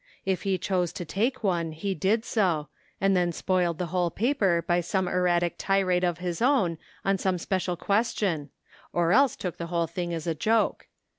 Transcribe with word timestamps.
If 0.25 0.41
he 0.41 0.57
chose 0.57 0.91
to 0.93 1.05
take 1.05 1.43
one 1.43 1.73
he 1.73 1.93
did 1.93 2.25
so, 2.25 2.69
and 2.99 3.15
then 3.15 3.31
spoiled 3.31 3.77
the 3.77 3.85
whole 3.93 4.09
paper 4.09 4.63
by 4.63 4.81
some 4.81 5.07
erratic 5.07 5.59
tirade 5.59 6.03
of 6.03 6.17
his 6.17 6.41
own 6.41 6.79
on 7.05 7.19
some 7.19 7.37
special 7.37 7.77
question; 7.77 8.49
or 8.93 9.11
else 9.11 9.35
took 9.35 9.57
the 9.57 9.67
whole 9.67 9.85
thing 9.85 10.11
as 10.11 10.25
a 10.25 10.33
joke. 10.33 10.87